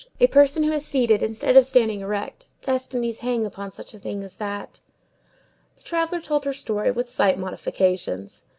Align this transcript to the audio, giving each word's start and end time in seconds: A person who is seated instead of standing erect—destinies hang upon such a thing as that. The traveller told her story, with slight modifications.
A 0.19 0.25
person 0.25 0.63
who 0.63 0.71
is 0.71 0.83
seated 0.83 1.21
instead 1.21 1.55
of 1.55 1.63
standing 1.63 2.01
erect—destinies 2.01 3.19
hang 3.19 3.45
upon 3.45 3.71
such 3.71 3.93
a 3.93 3.99
thing 3.99 4.23
as 4.23 4.37
that. 4.37 4.79
The 5.77 5.83
traveller 5.83 6.19
told 6.19 6.43
her 6.45 6.53
story, 6.53 6.89
with 6.89 7.07
slight 7.07 7.37
modifications. 7.37 8.43